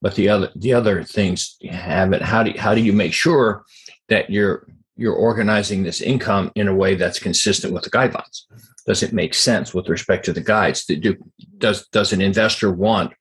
But 0.00 0.14
the 0.14 0.28
other 0.28 0.50
the 0.54 0.74
other 0.74 1.02
things 1.02 1.56
have 1.70 2.12
it. 2.12 2.22
How 2.22 2.42
do 2.42 2.50
you, 2.50 2.60
how 2.60 2.74
do 2.74 2.82
you 2.82 2.92
make 2.92 3.12
sure 3.12 3.64
that 4.08 4.30
you're 4.30 4.66
you're 4.96 5.14
organizing 5.14 5.82
this 5.82 6.00
income 6.00 6.52
in 6.54 6.68
a 6.68 6.74
way 6.74 6.94
that's 6.94 7.18
consistent 7.18 7.72
with 7.72 7.84
the 7.84 7.90
guidelines? 7.90 8.42
Does 8.86 9.02
it 9.02 9.14
make 9.14 9.34
sense 9.34 9.72
with 9.72 9.88
respect 9.88 10.26
to 10.26 10.32
the 10.32 10.42
guides? 10.42 10.84
Do, 10.84 11.16
does 11.58 11.88
does 11.88 12.12
an 12.12 12.20
investor 12.20 12.70
want 12.70 13.14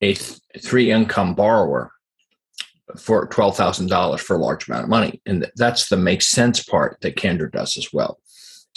a 0.00 0.14
th- 0.14 0.40
three 0.60 0.90
income 0.90 1.34
borrower 1.34 1.90
for 2.96 3.26
twelve 3.26 3.56
thousand 3.56 3.88
dollars 3.88 4.20
for 4.20 4.36
a 4.36 4.40
large 4.40 4.68
amount 4.68 4.84
of 4.84 4.90
money? 4.90 5.20
And 5.26 5.50
that's 5.56 5.88
the 5.88 5.96
make 5.96 6.22
sense 6.22 6.62
part 6.62 6.98
that 7.00 7.16
Candor 7.16 7.48
does 7.48 7.76
as 7.76 7.88
well. 7.92 8.18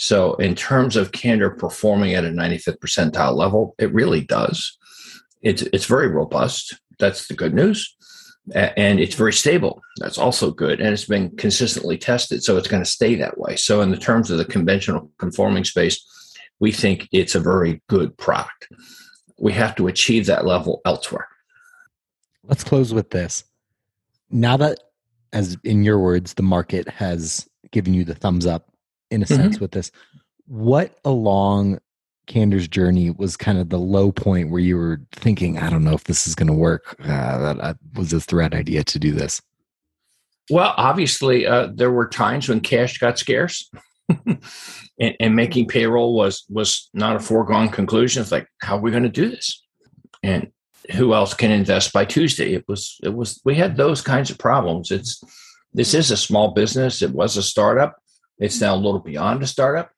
So, 0.02 0.34
in 0.34 0.56
terms 0.56 0.96
of 0.96 1.12
Candor 1.12 1.50
performing 1.50 2.14
at 2.14 2.24
a 2.24 2.28
95th 2.28 2.78
percentile 2.78 3.36
level, 3.36 3.76
it 3.78 3.94
really 3.94 4.22
does. 4.22 4.76
It's 5.42 5.62
it's 5.62 5.86
very 5.86 6.08
robust. 6.08 6.76
That's 6.98 7.28
the 7.28 7.34
good 7.34 7.54
news, 7.54 7.96
and 8.52 8.98
it's 8.98 9.14
very 9.14 9.32
stable. 9.32 9.80
That's 9.98 10.18
also 10.18 10.50
good, 10.50 10.80
and 10.80 10.92
it's 10.92 11.04
been 11.04 11.36
consistently 11.36 11.98
tested, 11.98 12.42
so 12.42 12.56
it's 12.56 12.66
going 12.66 12.82
to 12.82 12.90
stay 12.90 13.14
that 13.14 13.38
way. 13.38 13.54
So, 13.54 13.80
in 13.80 13.90
the 13.90 13.96
terms 13.96 14.28
of 14.30 14.38
the 14.38 14.44
conventional 14.44 15.08
conforming 15.18 15.62
space, 15.62 16.04
we 16.58 16.72
think 16.72 17.08
it's 17.12 17.36
a 17.36 17.40
very 17.40 17.80
good 17.88 18.16
product. 18.18 18.68
We 19.42 19.52
have 19.54 19.74
to 19.74 19.88
achieve 19.88 20.26
that 20.26 20.46
level 20.46 20.80
elsewhere. 20.84 21.26
Let's 22.44 22.62
close 22.62 22.94
with 22.94 23.10
this. 23.10 23.42
Now 24.30 24.56
that, 24.56 24.78
as 25.32 25.58
in 25.64 25.82
your 25.82 25.98
words, 25.98 26.34
the 26.34 26.44
market 26.44 26.88
has 26.88 27.48
given 27.72 27.92
you 27.92 28.04
the 28.04 28.14
thumbs 28.14 28.46
up 28.46 28.68
in 29.10 29.20
a 29.20 29.24
mm-hmm. 29.24 29.34
sense 29.34 29.58
with 29.58 29.72
this. 29.72 29.90
What 30.46 30.96
along 31.04 31.80
Candor's 32.28 32.68
journey 32.68 33.10
was 33.10 33.36
kind 33.36 33.58
of 33.58 33.68
the 33.68 33.80
low 33.80 34.12
point 34.12 34.50
where 34.50 34.60
you 34.60 34.76
were 34.76 35.00
thinking, 35.10 35.58
I 35.58 35.70
don't 35.70 35.82
know 35.82 35.94
if 35.94 36.04
this 36.04 36.28
is 36.28 36.36
going 36.36 36.46
to 36.46 36.52
work. 36.52 36.94
Uh, 37.00 37.38
that 37.38 37.60
uh, 37.60 37.74
was 37.94 38.10
this 38.10 38.26
the 38.26 38.36
right 38.36 38.54
idea 38.54 38.84
to 38.84 38.98
do 39.00 39.10
this? 39.10 39.42
Well, 40.50 40.72
obviously, 40.76 41.48
uh, 41.48 41.68
there 41.74 41.90
were 41.90 42.06
times 42.06 42.48
when 42.48 42.60
cash 42.60 42.98
got 42.98 43.18
scarce, 43.18 43.68
and, 44.98 45.16
and, 45.20 45.36
making 45.36 45.68
payroll 45.68 46.14
was 46.14 46.44
was 46.48 46.88
not 46.94 47.16
a 47.16 47.20
foregone 47.20 47.68
conclusion. 47.68 48.22
It's 48.22 48.32
like, 48.32 48.46
how 48.60 48.76
are 48.76 48.80
we 48.80 48.90
going 48.90 49.02
to 49.02 49.08
do 49.08 49.28
this? 49.28 49.62
And 50.22 50.50
who 50.92 51.14
else 51.14 51.34
can 51.34 51.50
invest 51.50 51.92
by 51.92 52.04
Tuesday? 52.04 52.54
It 52.54 52.64
was 52.68 52.98
it 53.02 53.14
was 53.14 53.40
we 53.44 53.54
had 53.54 53.76
those 53.76 54.00
kinds 54.00 54.30
of 54.30 54.38
problems. 54.38 54.90
It's 54.90 55.22
this 55.72 55.94
is 55.94 56.10
a 56.10 56.16
small 56.16 56.52
business. 56.52 57.02
It 57.02 57.12
was 57.12 57.36
a 57.36 57.42
startup. 57.42 57.96
It's 58.38 58.60
now 58.60 58.74
a 58.74 58.76
little 58.76 59.00
beyond 59.00 59.42
a 59.42 59.46
startup, 59.46 59.90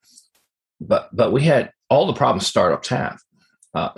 but 0.79 1.09
but 1.13 1.31
we 1.31 1.43
had 1.43 1.71
all 1.89 2.07
the 2.07 2.13
problems 2.13 2.47
startups 2.47 2.89
have. 2.89 3.19
Uh, 3.73 3.89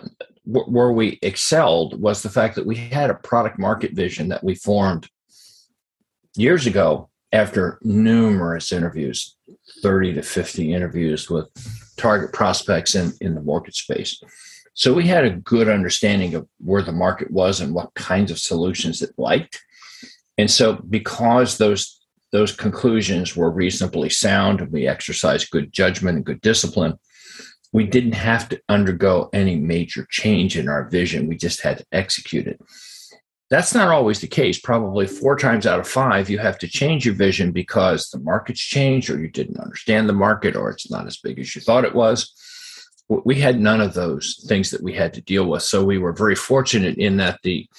where 0.45 0.91
we 0.93 1.19
excelled 1.21 2.01
was 2.01 2.23
the 2.23 2.29
fact 2.29 2.55
that 2.55 2.65
we 2.65 2.75
had 2.75 3.09
a 3.09 3.15
product 3.15 3.59
market 3.59 3.91
vision 3.91 4.29
that 4.29 4.43
we 4.43 4.55
formed 4.55 5.07
years 6.37 6.65
ago 6.65 7.09
after 7.31 7.79
numerous 7.81 8.71
interviews 8.71 9.35
30 9.81 10.13
to 10.13 10.21
50 10.21 10.73
interviews 10.73 11.29
with 11.29 11.47
target 11.97 12.31
prospects 12.33 12.95
in, 12.95 13.11
in 13.21 13.35
the 13.35 13.41
mortgage 13.41 13.81
space 13.83 14.21
so 14.73 14.93
we 14.93 15.07
had 15.07 15.25
a 15.25 15.31
good 15.31 15.67
understanding 15.67 16.35
of 16.35 16.47
where 16.59 16.83
the 16.83 16.91
market 16.91 17.31
was 17.31 17.59
and 17.59 17.73
what 17.73 17.93
kinds 17.95 18.31
of 18.31 18.39
solutions 18.39 19.01
it 19.01 19.11
liked 19.17 19.61
and 20.37 20.49
so 20.49 20.73
because 20.89 21.57
those 21.57 21.97
those 22.31 22.55
conclusions 22.55 23.35
were 23.35 23.49
reasonably 23.49 24.09
sound 24.09 24.61
and 24.61 24.71
we 24.71 24.87
exercised 24.87 25.49
good 25.49 25.71
judgment 25.71 26.17
and 26.17 26.25
good 26.25 26.41
discipline, 26.41 26.93
we 27.71 27.85
didn't 27.85 28.13
have 28.13 28.49
to 28.49 28.61
undergo 28.69 29.29
any 29.33 29.55
major 29.55 30.05
change 30.09 30.57
in 30.57 30.67
our 30.67 30.89
vision. 30.89 31.27
We 31.27 31.37
just 31.37 31.61
had 31.61 31.79
to 31.79 31.85
execute 31.91 32.47
it. 32.47 32.59
That's 33.49 33.73
not 33.73 33.87
always 33.87 34.19
the 34.19 34.27
case. 34.27 34.59
Probably 34.59 35.07
four 35.07 35.37
times 35.37 35.65
out 35.65 35.79
of 35.79 35.87
five, 35.87 36.29
you 36.29 36.37
have 36.37 36.57
to 36.59 36.67
change 36.67 37.05
your 37.05 37.15
vision 37.15 37.51
because 37.51 38.09
the 38.09 38.19
market's 38.19 38.59
changed 38.59 39.09
or 39.09 39.19
you 39.19 39.29
didn't 39.29 39.59
understand 39.59 40.09
the 40.09 40.13
market 40.13 40.55
or 40.55 40.69
it's 40.69 40.91
not 40.91 41.07
as 41.07 41.17
big 41.17 41.39
as 41.39 41.55
you 41.55 41.61
thought 41.61 41.85
it 41.85 41.95
was. 41.95 42.33
We 43.07 43.35
had 43.35 43.61
none 43.61 43.79
of 43.79 43.93
those 43.93 44.43
things 44.49 44.69
that 44.71 44.83
we 44.83 44.93
had 44.93 45.13
to 45.13 45.21
deal 45.21 45.45
with. 45.45 45.63
So 45.63 45.85
we 45.85 45.97
were 45.97 46.11
very 46.11 46.35
fortunate 46.35 46.97
in 46.97 47.17
that 47.17 47.39
the 47.43 47.69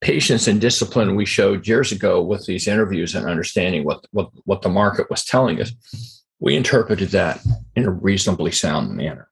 patience 0.00 0.48
and 0.48 0.58
discipline 0.58 1.16
we 1.16 1.26
showed 1.26 1.68
years 1.68 1.92
ago 1.92 2.22
with 2.22 2.46
these 2.46 2.66
interviews 2.66 3.14
and 3.14 3.26
understanding 3.26 3.84
what, 3.84 4.06
what, 4.12 4.30
what 4.44 4.62
the 4.62 4.70
market 4.70 5.10
was 5.10 5.24
telling 5.24 5.60
us, 5.60 5.72
we 6.40 6.56
interpreted 6.56 7.10
that 7.10 7.40
in 7.76 7.84
a 7.84 7.90
reasonably 7.90 8.52
sound 8.52 8.94
manner. 8.96 9.28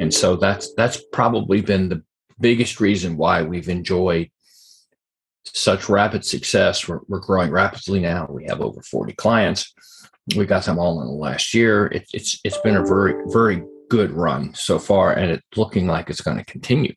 And 0.00 0.12
so 0.12 0.36
that's 0.36 0.72
that's 0.74 1.02
probably 1.12 1.60
been 1.60 1.88
the 1.88 2.02
biggest 2.40 2.80
reason 2.80 3.16
why 3.16 3.42
we've 3.42 3.68
enjoyed 3.68 4.30
such 5.54 5.88
rapid 5.88 6.24
success. 6.24 6.88
We're, 6.88 7.00
we're 7.08 7.20
growing 7.20 7.50
rapidly 7.50 8.00
now. 8.00 8.26
We 8.30 8.44
have 8.46 8.60
over 8.60 8.82
40 8.82 9.12
clients. 9.14 9.72
We 10.36 10.46
got 10.46 10.64
them 10.64 10.78
all 10.78 11.00
in 11.00 11.06
the 11.06 11.12
last 11.12 11.54
year. 11.54 11.86
It, 11.86 12.08
it's 12.12 12.40
it's 12.42 12.58
been 12.58 12.76
a 12.76 12.84
very 12.84 13.14
very 13.26 13.62
good 13.88 14.10
run 14.10 14.54
so 14.54 14.78
far, 14.78 15.12
and 15.12 15.30
it's 15.30 15.56
looking 15.56 15.86
like 15.86 16.10
it's 16.10 16.20
going 16.20 16.38
to 16.38 16.44
continue. 16.44 16.94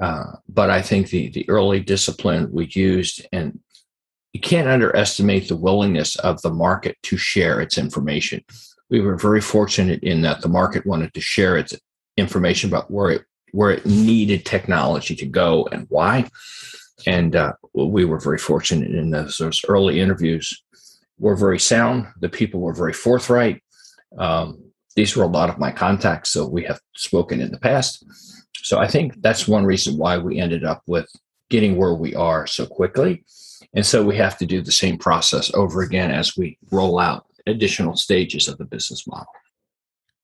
Uh, 0.00 0.32
but 0.48 0.68
I 0.68 0.82
think 0.82 1.08
the 1.08 1.30
the 1.30 1.48
early 1.48 1.80
discipline 1.80 2.50
we 2.52 2.66
used, 2.66 3.26
and 3.32 3.58
you 4.34 4.40
can't 4.40 4.68
underestimate 4.68 5.48
the 5.48 5.56
willingness 5.56 6.16
of 6.16 6.40
the 6.42 6.52
market 6.52 6.98
to 7.04 7.16
share 7.16 7.60
its 7.60 7.78
information. 7.78 8.44
We 8.90 9.00
were 9.00 9.16
very 9.16 9.40
fortunate 9.40 10.02
in 10.02 10.20
that 10.22 10.42
the 10.42 10.48
market 10.48 10.86
wanted 10.86 11.14
to 11.14 11.20
share 11.20 11.56
its 11.56 11.74
information 12.16 12.68
about 12.68 12.90
where 12.90 13.10
it 13.10 13.22
where 13.52 13.70
it 13.70 13.86
needed 13.86 14.44
technology 14.44 15.16
to 15.16 15.26
go 15.26 15.66
and 15.72 15.86
why. 15.88 16.28
And 17.06 17.36
uh, 17.36 17.52
we 17.74 18.04
were 18.04 18.20
very 18.20 18.38
fortunate 18.38 18.90
in 18.90 19.10
those, 19.10 19.38
those 19.38 19.62
early 19.68 20.00
interviews 20.00 20.62
were 21.18 21.36
very 21.36 21.58
sound. 21.58 22.06
The 22.20 22.28
people 22.28 22.60
were 22.60 22.74
very 22.74 22.92
forthright. 22.92 23.62
Um, 24.18 24.62
these 24.96 25.14
were 25.16 25.24
a 25.24 25.28
lot 25.28 25.50
of 25.50 25.58
my 25.58 25.70
contacts, 25.70 26.30
so 26.30 26.46
we 26.46 26.64
have 26.64 26.80
spoken 26.96 27.40
in 27.40 27.52
the 27.52 27.58
past. 27.58 28.04
So 28.62 28.78
I 28.78 28.88
think 28.88 29.20
that's 29.22 29.46
one 29.46 29.64
reason 29.64 29.96
why 29.96 30.18
we 30.18 30.38
ended 30.38 30.64
up 30.64 30.82
with 30.86 31.08
getting 31.48 31.76
where 31.76 31.94
we 31.94 32.14
are 32.14 32.46
so 32.46 32.66
quickly. 32.66 33.24
And 33.74 33.86
so 33.86 34.02
we 34.02 34.16
have 34.16 34.36
to 34.38 34.46
do 34.46 34.62
the 34.62 34.72
same 34.72 34.98
process 34.98 35.52
over 35.54 35.82
again 35.82 36.10
as 36.10 36.36
we 36.36 36.58
roll 36.70 36.98
out 36.98 37.26
additional 37.46 37.96
stages 37.96 38.48
of 38.48 38.58
the 38.58 38.64
business 38.64 39.06
model. 39.06 39.26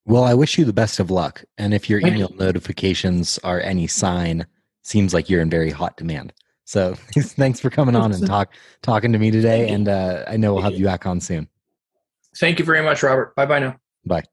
Well, 0.05 0.25
I 0.25 0.35
wish 0.35 0.59
you 0.59 0.65
the 0.65 0.73
best 0.73 1.01
of 1.01 1.11
luck. 1.11 1.45
And 1.59 1.75
if 1.75 1.91
your 1.91 2.01
Thank 2.01 2.15
email 2.15 2.31
you. 2.31 2.39
notifications 2.39 3.39
are 3.43 3.61
any 3.61 3.87
sign, 3.87 4.47
seems 4.83 5.13
like 5.13 5.29
you're 5.29 5.43
in 5.43 5.51
very 5.51 5.71
hot 5.71 5.97
demand. 5.97 6.33
So 6.67 6.95
thanks 7.15 7.61
for 7.61 7.71
coming 7.71 7.97
on 7.97 8.13
and 8.13 8.27
talk 8.29 8.53
talking 8.83 9.13
to 9.13 9.19
me 9.19 9.31
today. 9.31 9.71
And 9.71 9.89
uh, 9.89 10.25
I 10.29 10.37
know 10.37 10.53
we'll 10.53 10.65
have 10.65 10.75
you 10.75 10.85
back 10.85 11.07
on 11.07 11.21
soon. 11.21 11.49
Thank 12.37 12.59
you 12.59 12.65
very 12.65 12.83
much, 12.83 13.03
Robert. 13.03 13.35
Bye 13.35 13.47
bye 13.47 13.61
now. 13.61 13.81
Bye. 14.05 14.25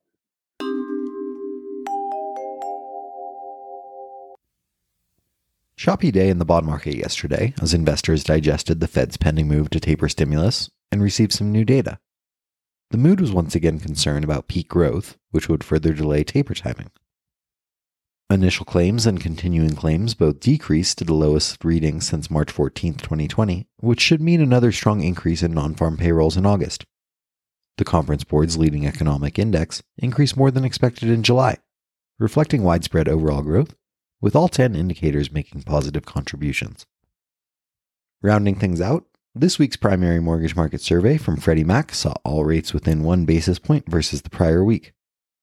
Choppy 5.77 6.11
day 6.11 6.29
in 6.29 6.39
the 6.39 6.45
bond 6.45 6.65
market 6.65 6.95
yesterday 6.95 7.53
as 7.61 7.73
investors 7.73 8.23
digested 8.23 8.79
the 8.79 8.87
Fed's 8.87 9.17
pending 9.17 9.47
move 9.47 9.69
to 9.71 9.79
taper 9.79 10.07
stimulus 10.07 10.69
and 10.91 11.01
received 11.03 11.33
some 11.33 11.51
new 11.51 11.65
data. 11.65 11.99
The 12.91 12.97
mood 12.97 13.19
was 13.19 13.33
once 13.33 13.53
again 13.53 13.79
concerned 13.79 14.23
about 14.23 14.47
peak 14.47 14.69
growth, 14.69 15.17
which 15.31 15.49
would 15.49 15.63
further 15.63 15.93
delay 15.93 16.23
taper 16.23 16.53
timing. 16.53 16.91
Initial 18.33 18.65
claims 18.65 19.05
and 19.05 19.21
continuing 19.21 19.75
claims 19.75 20.15
both 20.15 20.39
decreased 20.39 20.97
to 20.97 21.03
the 21.03 21.13
lowest 21.13 21.63
reading 21.63 22.01
since 22.01 22.31
March 22.31 22.49
14, 22.49 22.95
2020, 22.95 23.67
which 23.77 24.01
should 24.01 24.21
mean 24.21 24.41
another 24.41 24.71
strong 24.71 25.03
increase 25.03 25.43
in 25.43 25.53
non 25.53 25.75
farm 25.75 25.97
payrolls 25.97 26.35
in 26.35 26.43
August. 26.43 26.83
The 27.77 27.85
Conference 27.85 28.23
Board's 28.23 28.57
leading 28.57 28.87
economic 28.87 29.37
index 29.37 29.83
increased 29.99 30.35
more 30.35 30.49
than 30.49 30.65
expected 30.65 31.09
in 31.09 31.21
July, 31.21 31.57
reflecting 32.17 32.63
widespread 32.63 33.07
overall 33.07 33.43
growth, 33.43 33.75
with 34.19 34.35
all 34.35 34.47
10 34.47 34.75
indicators 34.75 35.31
making 35.31 35.61
positive 35.61 36.03
contributions. 36.03 36.87
Rounding 38.23 38.55
things 38.55 38.81
out, 38.81 39.05
this 39.35 39.59
week's 39.59 39.77
primary 39.77 40.19
mortgage 40.19 40.55
market 40.55 40.81
survey 40.81 41.17
from 41.17 41.37
Freddie 41.37 41.63
Mac 41.63 41.93
saw 41.93 42.15
all 42.23 42.45
rates 42.45 42.73
within 42.73 43.03
one 43.03 43.25
basis 43.25 43.59
point 43.59 43.87
versus 43.87 44.23
the 44.23 44.31
prior 44.31 44.63
week. 44.63 44.91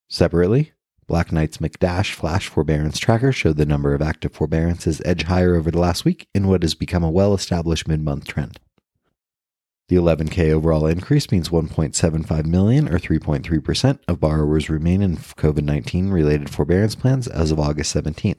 Separately, 0.08 0.72
Black 1.10 1.32
Knight's 1.32 1.56
McDash 1.56 2.12
Flash 2.12 2.46
Forbearance 2.46 2.96
Tracker 2.96 3.32
showed 3.32 3.56
the 3.56 3.66
number 3.66 3.94
of 3.94 4.00
active 4.00 4.32
forbearances 4.32 5.02
edge 5.04 5.24
higher 5.24 5.56
over 5.56 5.68
the 5.68 5.80
last 5.80 6.04
week 6.04 6.28
in 6.36 6.46
what 6.46 6.62
has 6.62 6.76
become 6.76 7.02
a 7.02 7.10
well 7.10 7.34
established 7.34 7.88
mid 7.88 8.00
month 8.00 8.28
trend. 8.28 8.60
The 9.88 9.96
11K 9.96 10.52
overall 10.52 10.86
increase 10.86 11.28
means 11.32 11.48
1.75 11.48 12.46
million, 12.46 12.88
or 12.88 13.00
3.3%, 13.00 13.98
of 14.06 14.20
borrowers 14.20 14.70
remain 14.70 15.02
in 15.02 15.16
COVID 15.16 15.64
19 15.64 16.10
related 16.10 16.48
forbearance 16.48 16.94
plans 16.94 17.26
as 17.26 17.50
of 17.50 17.58
August 17.58 17.92
17th, 17.92 18.38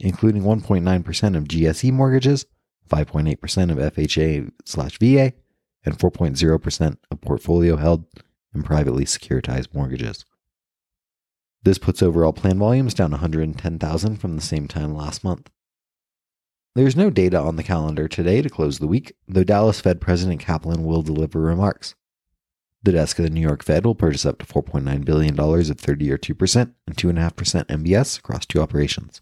including 0.00 0.42
1.9% 0.42 1.36
of 1.36 1.44
GSE 1.44 1.92
mortgages, 1.92 2.46
5.8% 2.90 3.70
of 3.70 3.94
FHA 3.94 4.50
slash 4.64 4.98
VA, 4.98 5.34
and 5.84 5.96
4.0% 5.96 6.96
of 7.12 7.20
portfolio 7.20 7.76
held 7.76 8.06
in 8.52 8.64
privately 8.64 9.04
securitized 9.04 9.72
mortgages. 9.72 10.24
This 11.68 11.76
puts 11.76 12.02
overall 12.02 12.32
plan 12.32 12.58
volumes 12.58 12.94
down 12.94 13.10
110,000 13.10 14.16
from 14.16 14.36
the 14.36 14.42
same 14.42 14.68
time 14.68 14.94
last 14.94 15.22
month. 15.22 15.50
There's 16.74 16.96
no 16.96 17.10
data 17.10 17.38
on 17.38 17.56
the 17.56 17.62
calendar 17.62 18.08
today 18.08 18.40
to 18.40 18.48
close 18.48 18.78
the 18.78 18.86
week, 18.86 19.12
though 19.28 19.44
Dallas 19.44 19.78
Fed 19.78 20.00
President 20.00 20.40
Kaplan 20.40 20.82
will 20.82 21.02
deliver 21.02 21.42
remarks. 21.42 21.94
The 22.82 22.92
desk 22.92 23.18
of 23.18 23.24
the 23.24 23.30
New 23.30 23.42
York 23.42 23.62
Fed 23.62 23.84
will 23.84 23.94
purchase 23.94 24.24
up 24.24 24.38
to 24.38 24.46
$4.9 24.46 25.04
billion 25.04 25.38
of 25.38 25.78
30 25.78 26.04
year 26.06 26.16
2% 26.16 26.72
and 26.86 26.96
2.5% 26.96 27.64
MBS 27.66 28.18
across 28.18 28.46
two 28.46 28.62
operations. 28.62 29.20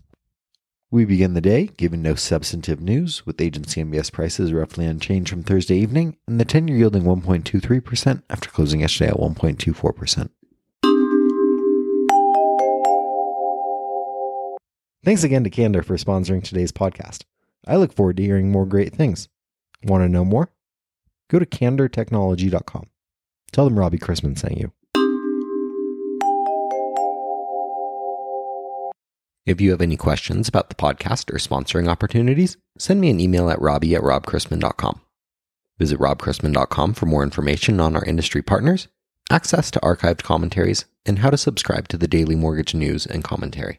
We 0.89 1.05
begin 1.05 1.35
the 1.35 1.41
day, 1.41 1.67
given 1.77 2.01
no 2.01 2.15
substantive 2.15 2.81
news, 2.81 3.27
with 3.27 3.41
agency 3.41 3.83
MBS 3.83 4.13
prices 4.13 4.53
roughly 4.53 4.87
unchanged 4.87 5.31
from 5.31 5.43
Thursday 5.43 5.79
evening 5.79 6.17
and 6.29 6.39
the 6.39 6.45
10 6.45 6.69
year 6.69 6.79
yielding 6.79 7.03
1.23% 7.03 8.23
after 8.31 8.51
closing 8.51 8.83
yesterday 8.83 9.11
at 9.11 9.17
1.24%. 9.17 10.31
Thanks 15.07 15.23
again 15.23 15.45
to 15.45 15.51
Candor 15.51 15.85
for 15.85 15.97
sponsoring 15.97 16.43
today's 16.43 16.73
podcast. 16.73 17.23
I 17.65 17.77
look 17.77 17.93
forward 17.93 18.17
to 18.17 18.25
hearing 18.25 18.51
more 18.51 18.67
great 18.67 18.93
things. 18.93 19.29
Want 19.85 20.03
to 20.03 20.09
know 20.09 20.25
more? 20.25 20.51
Go 21.31 21.39
to 21.39 21.47
candortechnology.com. 21.47 22.87
Tell 23.53 23.65
them 23.67 23.79
Robbie 23.79 24.01
Chrisman 24.01 24.37
sent 24.37 24.59
you. 24.59 24.73
If 29.47 29.61
you 29.61 29.71
have 29.71 29.81
any 29.81 29.97
questions 29.97 30.49
about 30.49 30.71
the 30.71 30.75
podcast 30.75 31.33
or 31.33 31.39
sponsoring 31.39 31.87
opportunities, 31.87 32.57
send 32.77 33.01
me 33.01 33.09
an 33.09 33.21
email 33.21 33.49
at 33.49 33.63
robbie 33.63 33.95
at 33.95 34.03
robchrisman.com. 34.03 35.03
Visit 35.79 36.01
robchrisman.com 36.01 36.95
for 36.95 37.07
more 37.07 37.23
information 37.23 37.79
on 37.79 37.95
our 37.95 38.05
industry 38.05 38.43
partners, 38.43 38.89
access 39.31 39.71
to 39.71 39.79
archived 39.83 40.25
commentaries, 40.25 40.87
and 41.07 41.21
how 41.21 41.31
to 41.31 41.39
subscribe 41.39 41.87
to 41.87 41.97
the 41.97 42.09
daily 42.09 42.35
mortgage 42.35 42.75
news 42.75 43.07
and 43.07 43.23
commentary. 43.23 43.79